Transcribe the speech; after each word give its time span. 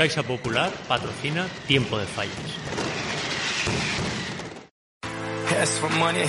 Caixa 0.00 0.22
Popular 0.22 0.72
patrocina 0.88 1.46
Tiempo 1.66 1.98
de 1.98 2.06
Fallas. 2.06 2.32
Ask 5.60 5.78
for 5.78 5.90
money 5.90 6.24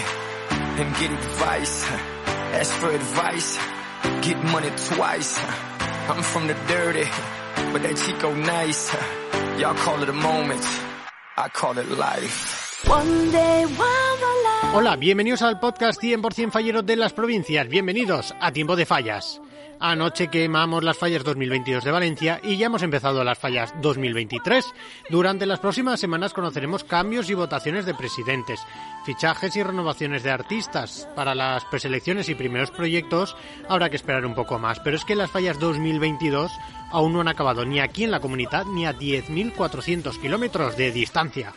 and 0.76 0.94
get 1.00 1.10
advice. 1.10 1.88
Ask 2.52 2.74
for 2.82 2.90
advice, 2.90 3.58
get 4.24 4.36
money 4.52 4.68
twice. 4.76 5.40
I'm 6.10 6.22
from 6.22 6.48
the 6.48 6.56
dirty, 6.68 7.08
but 7.72 7.82
that 7.84 7.96
Chico 7.96 8.36
nice. 8.36 8.92
Y'all 9.58 9.74
call 9.76 10.04
it 10.04 10.10
a 10.10 10.20
moment, 10.20 10.68
I 11.38 11.48
call 11.48 11.78
it 11.78 11.90
life. 11.92 12.84
One 12.90 13.32
day 13.32 13.64
while 13.64 14.18
the 14.18 14.32
Hola, 14.74 14.98
bienvenidos 14.98 15.44
al 15.44 15.62
podcast 15.62 16.02
100% 16.02 16.52
fallero 16.52 16.82
de 16.82 16.98
las 16.98 17.14
provincias. 17.14 17.70
Bienvenidos 17.70 18.36
a 18.42 18.52
Tiempo 18.52 18.76
de 18.76 18.86
Fallas. 18.86 19.40
Anoche 19.84 20.28
quemamos 20.28 20.84
las 20.84 20.96
fallas 20.96 21.24
2022 21.24 21.84
de 21.84 21.90
Valencia 21.90 22.40
y 22.44 22.56
ya 22.56 22.68
hemos 22.68 22.84
empezado 22.84 23.24
las 23.24 23.40
fallas 23.40 23.74
2023. 23.82 24.64
Durante 25.10 25.48
las 25.48 25.58
próximas 25.58 26.00
semanas 26.00 26.34
conoceremos 26.34 26.84
cambios 26.84 27.32
y 27.32 27.34
votaciones 27.34 27.88
de 27.88 27.96
presidentes, 27.96 28.60
fichajes 29.08 29.56
y 29.56 29.64
renovaciones 29.64 30.22
de 30.22 30.30
artistas. 30.30 31.10
Para 31.16 31.34
las 31.34 31.66
preselecciones 31.66 32.30
y 32.30 32.36
primeros 32.36 32.70
proyectos 32.70 33.36
habrá 33.68 33.90
que 33.90 33.96
esperar 33.96 34.24
un 34.24 34.36
poco 34.36 34.60
más, 34.60 34.80
pero 34.82 34.96
es 34.96 35.04
que 35.04 35.16
las 35.16 35.32
fallas 35.32 35.58
2022 35.58 36.52
aún 36.92 37.14
no 37.14 37.22
han 37.22 37.28
acabado 37.28 37.66
ni 37.66 37.80
aquí 37.80 38.04
en 38.04 38.12
la 38.12 38.20
comunidad 38.20 38.66
ni 38.68 38.86
a 38.86 38.96
10.400 38.96 40.22
kilómetros 40.22 40.78
de 40.78 40.92
distancia. 40.92 41.54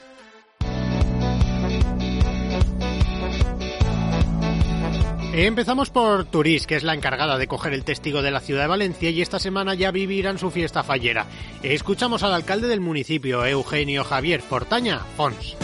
Empezamos 5.36 5.90
por 5.90 6.26
Turís, 6.26 6.64
que 6.64 6.76
es 6.76 6.84
la 6.84 6.94
encargada 6.94 7.38
de 7.38 7.48
coger 7.48 7.72
el 7.72 7.82
testigo 7.82 8.22
de 8.22 8.30
la 8.30 8.38
ciudad 8.38 8.62
de 8.62 8.68
Valencia 8.68 9.10
y 9.10 9.20
esta 9.20 9.40
semana 9.40 9.74
ya 9.74 9.90
vivirán 9.90 10.38
su 10.38 10.52
fiesta 10.52 10.84
fallera. 10.84 11.26
Escuchamos 11.60 12.22
al 12.22 12.34
alcalde 12.34 12.68
del 12.68 12.80
municipio, 12.80 13.44
Eugenio 13.44 14.04
Javier 14.04 14.42
Fortaña 14.42 15.00
Fons. 15.16 15.56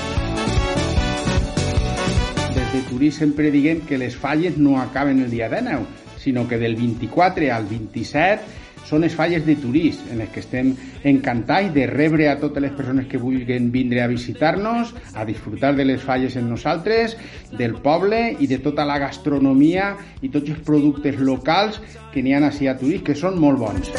Des 2.53 2.73
de 2.73 2.81
Turís 2.91 3.15
sempre 3.15 3.53
diguem 3.53 3.87
que 3.87 3.97
les 3.97 4.17
falles 4.17 4.59
no 4.59 4.83
acaben 4.83 5.23
el 5.23 5.31
dia 5.31 5.49
19, 5.49 5.87
sinó 6.19 6.49
que 6.49 6.59
del 6.59 6.75
24 6.75 7.55
al 7.55 7.67
27 7.67 8.43
són 8.89 9.05
les 9.05 9.15
falles 9.15 9.45
de 9.47 9.57
Turís, 9.61 10.01
en 10.11 10.21
les 10.23 10.31
que 10.35 10.43
estem 10.43 10.73
encantats 11.07 11.73
de 11.75 11.87
rebre 11.91 12.29
a 12.31 12.39
totes 12.41 12.63
les 12.63 12.75
persones 12.77 13.07
que 13.11 13.21
vulguin 13.21 13.71
vindre 13.73 14.03
a 14.03 14.09
visitar-nos, 14.11 14.95
a 15.15 15.25
disfrutar 15.25 15.75
de 15.77 15.87
les 15.87 16.03
falles 16.03 16.37
en 16.37 16.49
nosaltres, 16.51 17.17
del 17.53 17.77
poble 17.83 18.37
i 18.39 18.51
de 18.51 18.61
tota 18.63 18.87
la 18.89 18.99
gastronomia 19.03 19.95
i 20.23 20.31
tots 20.31 20.51
els 20.51 20.63
productes 20.67 21.21
locals 21.21 21.81
que 22.13 22.23
n'hi 22.23 22.35
ha 22.35 22.45
així 22.47 22.69
a 22.69 22.77
Turís, 22.79 23.05
que 23.07 23.15
són 23.15 23.39
molt 23.39 23.59
bons. 23.59 23.91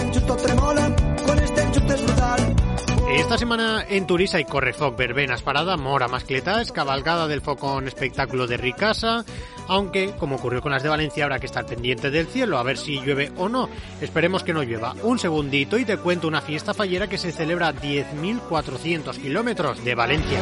Esta 3.11 3.37
semana 3.37 3.85
en 3.89 4.07
Turís 4.07 4.33
hay 4.35 4.45
correfoc, 4.45 4.97
verbenas, 4.97 5.41
parada, 5.41 5.75
mora, 5.75 6.07
mascletas, 6.07 6.71
cabalgada 6.71 7.27
del 7.27 7.41
focón, 7.41 7.87
espectáculo 7.87 8.47
de 8.47 8.57
Ricasa, 8.57 9.25
aunque, 9.67 10.13
como 10.17 10.35
ocurrió 10.35 10.61
con 10.61 10.71
las 10.71 10.83
de 10.83 10.89
Valencia, 10.89 11.23
habrá 11.23 11.39
que 11.39 11.45
estar 11.45 11.65
pendiente 11.65 12.11
del 12.11 12.27
cielo, 12.27 12.57
a 12.57 12.63
ver 12.63 12.77
si 12.77 12.99
llueve 12.99 13.31
o 13.37 13.49
no. 13.49 13.69
Esperemos 14.01 14.43
que 14.43 14.53
no 14.53 14.63
llueva. 14.63 14.95
Un 15.03 15.19
segundito 15.19 15.77
y 15.77 15.85
te 15.85 15.97
cuento 15.97 16.27
una 16.27 16.41
fiesta 16.41 16.73
fallera 16.73 17.07
que 17.07 17.17
se 17.17 17.31
celebra 17.31 17.69
a 17.69 17.73
10.400 17.73 19.17
kilómetros 19.17 19.83
de 19.83 19.95
Valencia. 19.95 20.39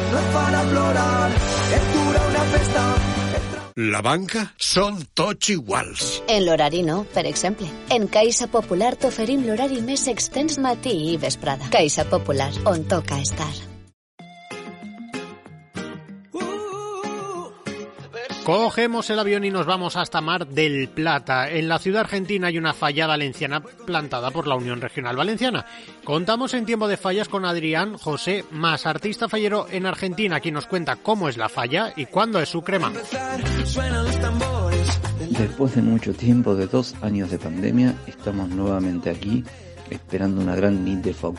La 3.80 4.00
banca 4.02 4.42
són 4.58 4.98
tots 5.16 5.48
iguals. 5.54 6.10
En 6.28 6.44
l'horari 6.44 6.82
no, 6.84 7.04
per 7.14 7.24
exemple. 7.30 7.70
En 7.94 8.10
Caixa 8.12 8.50
Popular 8.50 8.92
t'oferim 9.00 9.46
l'horari 9.46 9.80
més 9.86 10.04
extens 10.10 10.58
matí 10.60 10.92
i 11.14 11.16
vesprada. 11.22 11.70
Caixa 11.72 12.04
Popular, 12.10 12.50
on 12.68 12.84
toca 12.90 13.22
estar. 13.22 13.52
Cogemos 18.50 19.08
el 19.10 19.20
avión 19.20 19.44
y 19.44 19.50
nos 19.50 19.64
vamos 19.64 19.94
hasta 19.94 20.20
Mar 20.20 20.44
del 20.44 20.88
Plata. 20.88 21.48
En 21.48 21.68
la 21.68 21.78
ciudad 21.78 22.00
argentina 22.00 22.48
hay 22.48 22.58
una 22.58 22.74
falla 22.74 23.06
valenciana 23.06 23.60
plantada 23.60 24.32
por 24.32 24.48
la 24.48 24.56
Unión 24.56 24.80
Regional 24.80 25.14
Valenciana. 25.14 25.64
Contamos 26.02 26.52
en 26.54 26.66
tiempo 26.66 26.88
de 26.88 26.96
fallas 26.96 27.28
con 27.28 27.44
Adrián 27.44 27.96
José 27.96 28.44
Más, 28.50 28.86
artista 28.86 29.28
fallero 29.28 29.68
en 29.70 29.86
Argentina, 29.86 30.40
quien 30.40 30.54
nos 30.54 30.66
cuenta 30.66 30.96
cómo 30.96 31.28
es 31.28 31.36
la 31.36 31.48
falla 31.48 31.92
y 31.94 32.06
cuándo 32.06 32.40
es 32.40 32.48
su 32.48 32.62
crema. 32.62 32.92
Después 35.30 35.76
de 35.76 35.82
mucho 35.82 36.12
tiempo, 36.12 36.56
de 36.56 36.66
dos 36.66 36.96
años 37.02 37.30
de 37.30 37.38
pandemia, 37.38 37.94
estamos 38.08 38.48
nuevamente 38.48 39.10
aquí 39.10 39.44
esperando 39.90 40.40
una 40.40 40.56
gran 40.56 40.84
nit 40.84 41.04
de 41.04 41.14
fog, 41.14 41.36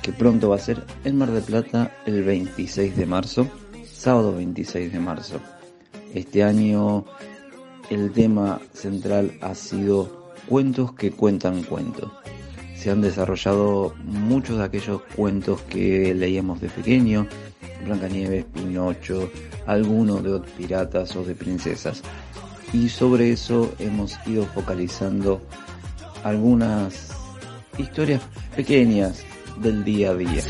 que 0.00 0.12
pronto 0.12 0.50
va 0.50 0.54
a 0.54 0.60
ser 0.60 0.84
en 1.02 1.18
Mar 1.18 1.32
del 1.32 1.42
Plata 1.42 1.90
el 2.06 2.22
26 2.22 2.96
de 2.96 3.06
marzo, 3.06 3.48
sábado 3.84 4.32
26 4.36 4.92
de 4.92 5.00
marzo. 5.00 5.40
Este 6.16 6.42
año 6.42 7.04
el 7.90 8.10
tema 8.10 8.58
central 8.72 9.36
ha 9.42 9.54
sido 9.54 10.32
cuentos 10.48 10.94
que 10.94 11.10
cuentan 11.10 11.62
cuentos. 11.62 12.10
Se 12.74 12.90
han 12.90 13.02
desarrollado 13.02 13.94
muchos 14.02 14.56
de 14.56 14.64
aquellos 14.64 15.02
cuentos 15.14 15.60
que 15.68 16.14
leíamos 16.14 16.62
de 16.62 16.70
pequeño, 16.70 17.26
Blancanieves, 17.84 18.46
Pinocho, 18.46 19.30
algunos 19.66 20.24
de 20.24 20.40
piratas 20.56 21.14
o 21.16 21.22
de 21.22 21.34
princesas. 21.34 22.00
Y 22.72 22.88
sobre 22.88 23.32
eso 23.32 23.74
hemos 23.78 24.16
ido 24.26 24.46
focalizando 24.46 25.42
algunas 26.24 27.10
historias 27.76 28.22
pequeñas 28.56 29.22
del 29.60 29.84
día 29.84 30.12
a 30.12 30.14
día. 30.14 30.42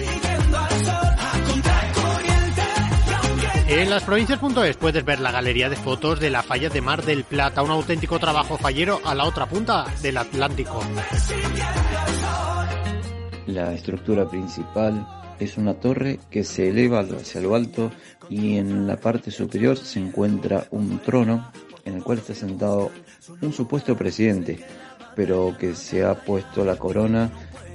En 3.68 3.90
las 3.90 4.04
provincias.es 4.04 4.76
puedes 4.76 5.04
ver 5.04 5.18
la 5.18 5.32
galería 5.32 5.68
de 5.68 5.74
fotos 5.74 6.20
de 6.20 6.30
la 6.30 6.44
falla 6.44 6.68
de 6.68 6.80
Mar 6.80 7.04
del 7.04 7.24
Plata, 7.24 7.62
un 7.62 7.70
auténtico 7.70 8.20
trabajo 8.20 8.56
fallero 8.56 9.00
a 9.04 9.12
la 9.12 9.24
otra 9.24 9.46
punta 9.46 9.84
del 10.02 10.18
Atlántico. 10.18 10.80
La 13.48 13.74
estructura 13.74 14.28
principal 14.28 15.04
es 15.40 15.58
una 15.58 15.74
torre 15.74 16.20
que 16.30 16.44
se 16.44 16.68
eleva 16.68 17.00
hacia 17.00 17.40
lo 17.40 17.56
alto 17.56 17.90
y 18.30 18.56
en 18.56 18.86
la 18.86 18.98
parte 18.98 19.32
superior 19.32 19.76
se 19.76 19.98
encuentra 19.98 20.68
un 20.70 21.00
trono 21.00 21.50
en 21.84 21.94
el 21.94 22.04
cual 22.04 22.18
está 22.18 22.34
sentado 22.34 22.92
un 23.40 23.52
supuesto 23.52 23.96
presidente, 23.96 24.64
pero 25.16 25.56
que 25.58 25.74
se 25.74 26.04
ha 26.04 26.14
puesto 26.14 26.64
la 26.64 26.76
corona 26.76 27.30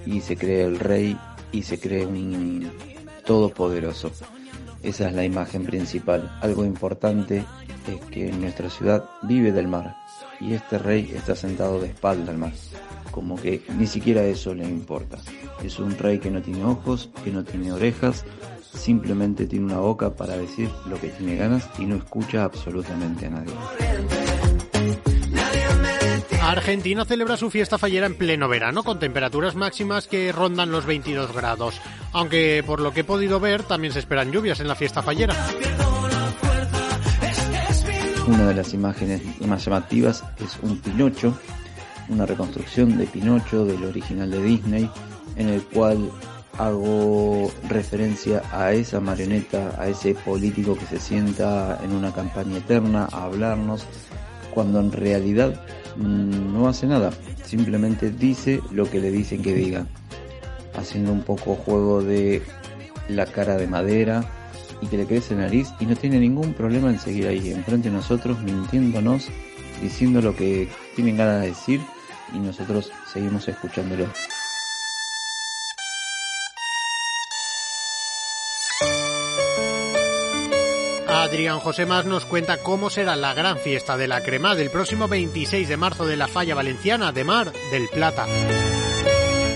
y 0.06 0.22
se 0.22 0.38
cree 0.38 0.63
el 0.63 0.79
rey 0.79 1.18
y 1.52 1.63
se 1.63 1.79
cree 1.81 2.06
un 2.06 2.72
todopoderoso. 3.25 4.09
Esa 4.84 5.09
es 5.09 5.14
la 5.14 5.24
imagen 5.24 5.66
principal. 5.66 6.31
Algo 6.42 6.66
importante 6.66 7.44
es 7.88 8.02
que 8.09 8.31
nuestra 8.31 8.69
ciudad 8.69 9.06
vive 9.24 9.52
del 9.52 9.68
mar 9.68 9.96
y 10.40 10.53
este 10.53 10.78
rey 10.78 11.12
está 11.16 11.36
sentado 11.36 11.80
de 11.80 11.88
espalda 11.88 12.31
al 12.31 12.38
mar. 12.38 12.53
Como 13.12 13.36
que 13.36 13.62
ni 13.78 13.88
siquiera 13.88 14.24
eso 14.24 14.53
le 14.53 14.64
importa. 14.64 15.18
Es 15.64 15.80
un 15.80 15.97
rey 15.97 16.20
que 16.20 16.31
no 16.31 16.41
tiene 16.41 16.64
ojos, 16.64 17.09
que 17.23 17.32
no 17.32 17.44
tiene 17.44 17.72
orejas, 17.72 18.26
simplemente 18.73 19.46
tiene 19.46 19.66
una 19.66 19.79
boca 19.79 20.16
para 20.16 20.38
decir 20.38 20.70
lo 20.90 21.00
que 21.00 21.09
tiene 21.09 21.35
ganas 21.35 21.70
y 21.78 21.85
no 21.85 21.96
escucha 21.96 22.44
absolutamente 22.44 23.28
a 23.28 23.29
nadie. 23.29 24.21
Argentina 26.52 27.06
celebra 27.06 27.38
su 27.38 27.50
fiesta 27.50 27.78
fallera 27.78 28.06
en 28.06 28.16
pleno 28.16 28.50
verano, 28.50 28.84
con 28.84 29.00
temperaturas 29.00 29.56
máximas 29.56 30.08
que 30.08 30.34
rondan 30.34 30.70
los 30.70 30.86
22 30.86 31.34
grados. 31.34 31.80
Aunque 32.12 32.62
por 32.68 32.82
lo 32.82 32.92
que 32.92 33.00
he 33.00 33.03
podido 33.06 33.40
ver, 33.40 33.64
también 33.64 33.94
se 33.94 34.00
esperan 34.00 34.34
lluvias 34.34 34.59
en 34.59 34.68
la 34.68 34.76
fiesta 34.76 35.02
fallera. 35.02 35.34
Una 38.28 38.50
de 38.50 38.53
las 38.53 38.74
imágenes 38.74 39.22
más 39.40 39.64
llamativas 39.64 40.26
es 40.44 40.59
un 40.62 40.78
Pinocho, 40.80 41.38
una 42.09 42.26
reconstrucción 42.26 42.98
de 42.98 43.06
Pinocho 43.06 43.64
del 43.64 43.86
original 43.86 44.30
de 44.30 44.44
Disney, 44.44 44.90
en 45.38 45.48
el 45.48 45.64
cual 45.64 46.12
hago 46.58 47.50
referencia 47.70 48.44
a 48.52 48.74
esa 48.74 49.00
marioneta, 49.00 49.74
a 49.78 49.88
ese 49.88 50.16
político 50.16 50.78
que 50.78 50.86
se 50.86 51.00
sienta 51.00 51.80
en 51.82 51.94
una 51.94 52.14
campaña 52.14 52.58
eterna 52.58 53.08
a 53.09 53.24
hablarnos, 53.24 53.86
cuando 54.53 54.82
en 54.82 54.92
realidad 54.92 55.53
mm, 55.97 56.53
no 56.53 56.67
hace 56.67 56.88
nada, 56.88 57.11
simplemente 57.43 58.11
dice 58.11 58.61
lo 58.72 58.90
que 58.90 58.99
le 58.99 59.11
dicen 59.11 59.41
que 59.41 59.53
diga. 59.53 59.85
haciendo 60.73 61.11
un 61.11 61.22
poco 61.23 61.55
juego 61.55 62.02
de 62.02 62.41
la 63.09 63.26
cara 63.26 63.58
de 63.58 63.67
madera 63.67 64.23
y 64.82 64.88
que 64.88 64.97
le 64.97 65.05
crece 65.05 65.35
nariz 65.35 65.73
y 65.79 65.85
no 65.85 65.96
tiene 65.96 66.20
ningún 66.20 66.53
problema 66.53 66.90
en 66.90 66.97
seguir 66.97 67.28
ahí 67.28 67.52
enfrente 67.52 67.90
de 67.90 67.96
nosotros 67.96 68.41
mintiéndonos, 68.41 69.28
diciendo 69.82 70.22
lo 70.22 70.35
que 70.35 70.70
tienen 70.96 71.17
ganas 71.17 71.41
de 71.41 71.47
decir 71.47 71.82
y 72.34 72.40
nosotros 72.40 72.91
seguimos 73.11 73.47
escuchándolo. 73.47 74.08
Adrián 81.22 81.59
José 81.59 81.85
Más 81.85 82.06
nos 82.06 82.26
cuenta 82.26 82.58
cómo 82.58 82.90
será 82.90 83.16
la 83.16 83.35
gran 83.35 83.58
fiesta 83.59 83.96
de 83.96 84.08
la 84.08 84.22
crema 84.22 84.56
del 84.56 84.72
próximo 84.72 85.08
26 85.08 85.70
de 85.70 85.78
marzo 85.78 86.08
de 86.08 86.18
la 86.18 86.28
Falla 86.28 86.56
Valenciana 86.56 87.12
de 87.12 87.23
Mar 87.23 87.52
del 87.72 87.88
Plata. 87.90 88.26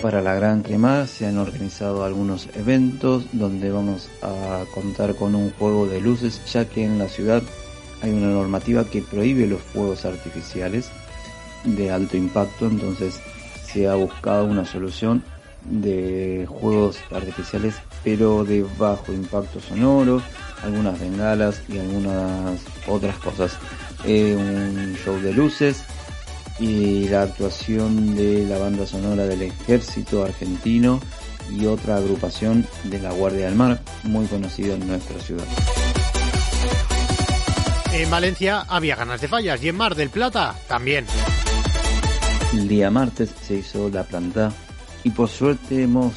Para 0.03 0.21
la 0.21 0.35
Gran 0.35 0.61
Crema 0.61 1.07
se 1.07 1.25
han 1.25 1.39
organizado 1.39 2.03
algunos 2.03 2.47
eventos 2.55 3.25
donde 3.31 3.71
vamos 3.71 4.09
a 4.21 4.63
contar 4.75 5.15
con 5.15 5.33
un 5.33 5.51
juego 5.53 5.87
de 5.87 5.99
luces 6.01 6.39
ya 6.45 6.65
que 6.65 6.85
en 6.85 6.99
la 6.99 7.07
ciudad 7.07 7.41
hay 8.03 8.11
una 8.11 8.27
normativa 8.27 8.85
que 8.85 9.01
prohíbe 9.01 9.47
los 9.47 9.61
fuegos 9.61 10.05
artificiales 10.05 10.91
de 11.63 11.89
alto 11.89 12.15
impacto, 12.15 12.67
entonces 12.67 13.19
se 13.65 13.87
ha 13.87 13.95
buscado 13.95 14.45
una 14.45 14.65
solución 14.65 15.23
de 15.69 16.47
juegos 16.47 16.97
artificiales 17.11 17.75
pero 18.03 18.43
de 18.43 18.65
bajo 18.77 19.11
impacto 19.13 19.59
sonoro, 19.59 20.21
algunas 20.63 20.99
bengalas 20.99 21.61
y 21.67 21.79
algunas 21.79 22.59
otras 22.87 23.17
cosas. 23.17 23.57
Eh, 24.05 24.35
un 24.37 24.95
show 25.03 25.19
de 25.19 25.33
luces 25.33 25.83
y 26.59 27.07
la 27.07 27.23
actuación 27.23 28.15
de 28.15 28.45
la 28.45 28.57
banda 28.57 28.85
sonora 28.85 29.25
del 29.25 29.41
ejército 29.41 30.23
argentino 30.23 31.01
y 31.51 31.65
otra 31.65 31.97
agrupación 31.97 32.65
de 32.85 32.99
la 32.99 33.11
Guardia 33.11 33.45
del 33.45 33.55
Mar, 33.55 33.81
muy 34.03 34.25
conocida 34.27 34.75
en 34.75 34.87
nuestra 34.87 35.19
ciudad. 35.19 35.45
En 37.93 38.09
Valencia 38.09 38.65
había 38.67 38.95
ganas 38.95 39.21
de 39.21 39.27
fallas 39.27 39.63
y 39.63 39.69
en 39.69 39.77
Mar 39.77 39.95
del 39.95 40.09
Plata 40.09 40.55
también. 40.67 41.05
El 42.53 42.67
día 42.67 42.89
martes 42.89 43.31
se 43.41 43.55
hizo 43.55 43.89
la 43.89 44.03
planta 44.03 44.51
y 45.05 45.11
por 45.11 45.29
suerte 45.29 45.83
hemos 45.83 46.13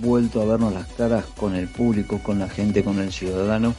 vuelto 0.00 0.42
a 0.42 0.44
vernos 0.44 0.72
las 0.72 0.86
caras 0.88 1.24
con 1.34 1.54
el 1.54 1.66
público, 1.66 2.20
con 2.22 2.38
la 2.38 2.48
gente, 2.48 2.84
con 2.84 2.98
el 2.98 3.10
ciudadano 3.10 3.74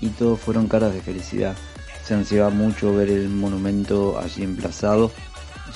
y 0.00 0.08
todos 0.08 0.40
fueron 0.40 0.66
caras 0.66 0.94
de 0.94 1.02
felicidad. 1.02 1.54
Se 2.02 2.14
ansiaba 2.14 2.48
mucho 2.48 2.94
ver 2.94 3.10
el 3.10 3.28
monumento 3.28 4.18
allí 4.18 4.44
emplazado, 4.44 5.12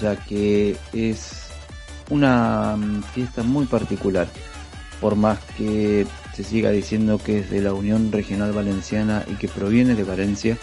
ya 0.00 0.17
que 0.17 0.76
es 0.94 1.49
una 2.08 2.79
fiesta 3.12 3.43
muy 3.43 3.67
particular. 3.67 4.29
Por 4.99 5.14
más 5.14 5.38
que 5.58 6.06
se 6.35 6.43
siga 6.43 6.70
diciendo 6.70 7.20
que 7.23 7.41
es 7.41 7.50
de 7.50 7.61
la 7.61 7.75
Unión 7.75 8.11
Regional 8.11 8.53
Valenciana 8.53 9.25
y 9.31 9.35
que 9.35 9.49
proviene 9.49 9.94
de 9.94 10.05
Valencia, 10.05 10.56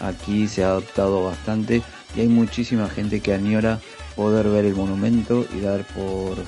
aquí 0.00 0.48
se 0.48 0.64
ha 0.64 0.70
adoptado 0.70 1.24
bastante 1.24 1.80
y 2.16 2.20
hay 2.20 2.28
muchísima 2.28 2.88
gente 2.88 3.20
que 3.20 3.34
añora 3.34 3.78
poder 4.16 4.48
ver 4.48 4.64
el 4.64 4.74
monumento 4.74 5.46
y 5.56 5.60
dar 5.60 5.84
por 5.94 6.38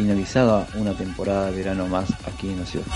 finalizada 0.00 0.66
una 0.76 0.94
temporada 0.94 1.50
de 1.50 1.56
verano 1.58 1.86
más 1.86 2.08
aquí 2.26 2.48
en 2.48 2.60
la 2.60 2.64
ciudad. 2.64 2.86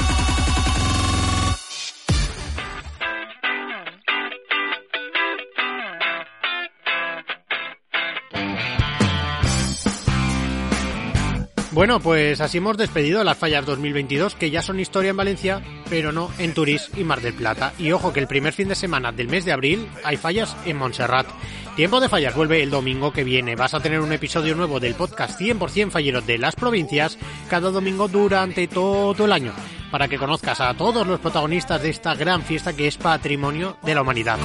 Bueno, 11.74 11.98
pues 11.98 12.40
así 12.40 12.58
hemos 12.58 12.76
despedido 12.76 13.24
las 13.24 13.36
fallas 13.36 13.66
2022, 13.66 14.36
que 14.36 14.48
ya 14.48 14.62
son 14.62 14.78
historia 14.78 15.10
en 15.10 15.16
Valencia, 15.16 15.60
pero 15.90 16.12
no 16.12 16.30
en 16.38 16.54
Turís 16.54 16.88
y 16.96 17.02
Mar 17.02 17.20
del 17.20 17.34
Plata. 17.34 17.72
Y 17.80 17.90
ojo 17.90 18.12
que 18.12 18.20
el 18.20 18.28
primer 18.28 18.52
fin 18.52 18.68
de 18.68 18.76
semana 18.76 19.10
del 19.10 19.26
mes 19.26 19.44
de 19.44 19.50
abril 19.50 19.88
hay 20.04 20.16
fallas 20.16 20.56
en 20.66 20.76
Montserrat. 20.76 21.26
Tiempo 21.74 21.98
de 21.98 22.08
fallas 22.08 22.36
vuelve 22.36 22.62
el 22.62 22.70
domingo 22.70 23.12
que 23.12 23.24
viene. 23.24 23.56
Vas 23.56 23.74
a 23.74 23.80
tener 23.80 23.98
un 23.98 24.12
episodio 24.12 24.54
nuevo 24.54 24.78
del 24.78 24.94
podcast 24.94 25.40
100% 25.40 25.90
fallero 25.90 26.20
de 26.20 26.38
las 26.38 26.54
provincias 26.54 27.18
cada 27.50 27.72
domingo 27.72 28.06
durante 28.06 28.68
todo 28.68 29.24
el 29.24 29.32
año 29.32 29.52
para 29.90 30.08
que 30.08 30.18
conozcas 30.18 30.60
a 30.60 30.74
todos 30.74 31.06
los 31.06 31.20
protagonistas 31.20 31.80
de 31.82 31.90
esta 31.90 32.16
gran 32.16 32.42
fiesta 32.42 32.72
que 32.72 32.88
es 32.88 32.96
patrimonio 32.96 33.76
de 33.82 33.94
la 33.94 34.02
humanidad. 34.02 34.38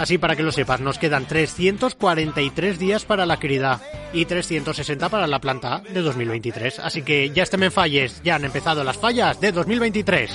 Así 0.00 0.18
para 0.18 0.34
que 0.34 0.42
lo 0.42 0.50
sepas, 0.50 0.80
nos 0.80 0.98
quedan 0.98 1.26
343 1.26 2.78
días 2.78 3.04
para 3.04 3.26
la 3.26 3.38
querida 3.38 3.80
y 4.16 4.24
360 4.24 5.08
para 5.08 5.26
la 5.26 5.40
planta 5.40 5.82
de 5.88 6.00
2023. 6.00 6.80
Así 6.80 7.02
que 7.02 7.30
ya 7.30 7.42
estén 7.42 7.62
en 7.62 7.72
falles, 7.72 8.20
ya 8.24 8.36
han 8.36 8.44
empezado 8.44 8.82
las 8.82 8.96
fallas 8.96 9.40
de 9.40 9.52
2023. 9.52 10.30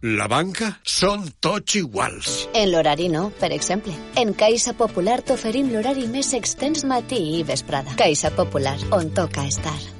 La 0.00 0.24
banca 0.32 0.70
són 0.88 1.26
tots 1.44 1.76
iguals. 1.76 2.48
En 2.56 2.70
l'horari 2.72 3.10
no, 3.12 3.26
per 3.36 3.52
exemple. 3.52 3.92
En 4.16 4.32
Caixa 4.32 4.72
Popular 4.72 5.20
t'oferim 5.20 5.68
l'horari 5.74 6.08
més 6.08 6.32
extens 6.40 6.88
matí 6.88 7.20
i 7.36 7.44
vesprada. 7.44 8.00
Caixa 8.00 8.32
Popular, 8.32 8.78
on 8.96 9.12
toca 9.12 9.44
estar. 9.44 9.99